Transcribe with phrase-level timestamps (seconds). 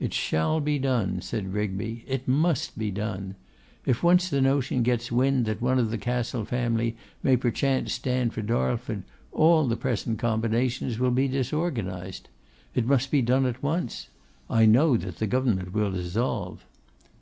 [0.00, 3.36] 'It shall be done,' said Rigby; 'it must be done.
[3.86, 8.34] If once the notion gets wind that one of the Castle family may perchance stand
[8.34, 12.28] for Darlford, all the present combinations will be disorganised.
[12.74, 14.08] It must be done at once.
[14.50, 16.64] I know that the Government will dissolve.